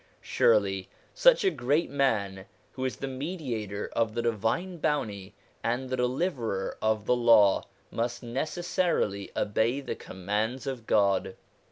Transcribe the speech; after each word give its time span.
Surely 0.19 0.89
such 1.13 1.43
a 1.43 1.51
great 1.51 1.91
man, 1.91 2.47
who 2.71 2.83
is 2.85 2.95
the 2.95 3.07
mediator 3.07 3.87
of 3.95 4.15
the 4.15 4.21
Divine 4.23 4.77
Bounty 4.77 5.35
and 5.63 5.91
the 5.91 5.95
deliverer 5.97 6.75
of 6.81 7.05
the 7.05 7.15
Law, 7.15 7.65
must 7.91 8.23
necessarily 8.23 9.29
obey 9.37 9.79
the 9.79 9.93
commands 9.95 10.65
of 10.65 10.87
God. 10.87 11.35